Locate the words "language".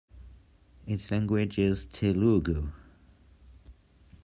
1.11-1.59